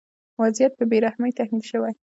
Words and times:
وضعیت 0.41 0.73
په 0.79 0.83
بې 0.89 0.97
رحمۍ 1.05 1.31
تحمیل 1.39 1.63
شوی. 1.71 1.93